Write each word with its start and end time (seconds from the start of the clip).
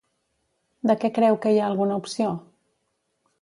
De 0.91 0.95
què 1.03 1.11
creu 1.17 1.37
que 1.43 1.51
hi 1.51 1.59
ha 1.61 1.67
alguna 1.67 1.99
opció? 2.05 2.33